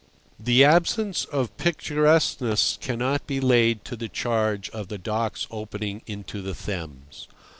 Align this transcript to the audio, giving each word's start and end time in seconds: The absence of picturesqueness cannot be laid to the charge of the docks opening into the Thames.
The 0.39 0.63
absence 0.65 1.25
of 1.25 1.55
picturesqueness 1.57 2.75
cannot 2.81 3.27
be 3.27 3.39
laid 3.39 3.85
to 3.85 3.95
the 3.95 4.09
charge 4.09 4.67
of 4.71 4.87
the 4.87 4.97
docks 4.97 5.45
opening 5.51 6.01
into 6.07 6.41
the 6.41 6.55
Thames. 6.55 7.27